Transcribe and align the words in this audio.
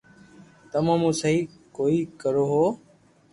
تمو 0.71 0.93
مون 1.01 1.13
سھي 1.19 1.33
ڪوئي 1.75 1.99
ڪرو 2.21 2.43
ھون 2.51 2.69